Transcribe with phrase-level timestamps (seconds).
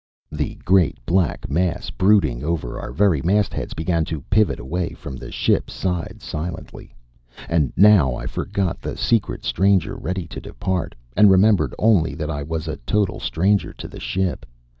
[0.31, 5.31] The great black mass brooding over our very mastheads began to pivot away from the
[5.31, 6.95] ship's side silently.
[7.47, 12.41] And now I forgot the secret stranger ready to depart, and remembered only that I
[12.41, 14.43] was a total stranger to the ship.